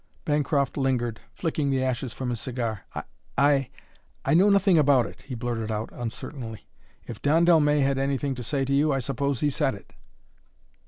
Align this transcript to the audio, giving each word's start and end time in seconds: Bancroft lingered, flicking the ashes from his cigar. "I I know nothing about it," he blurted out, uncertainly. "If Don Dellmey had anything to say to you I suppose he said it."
Bancroft 0.25 0.77
lingered, 0.77 1.19
flicking 1.31 1.69
the 1.69 1.83
ashes 1.83 2.11
from 2.11 2.31
his 2.31 2.41
cigar. 2.41 2.85
"I 3.37 3.69
I 4.25 4.33
know 4.33 4.49
nothing 4.49 4.79
about 4.79 5.05
it," 5.05 5.21
he 5.27 5.35
blurted 5.35 5.69
out, 5.69 5.91
uncertainly. 5.93 6.65
"If 7.05 7.21
Don 7.21 7.45
Dellmey 7.45 7.81
had 7.83 7.99
anything 7.99 8.33
to 8.33 8.43
say 8.43 8.65
to 8.65 8.73
you 8.73 8.91
I 8.91 8.97
suppose 8.97 9.41
he 9.41 9.51
said 9.51 9.75
it." 9.75 9.93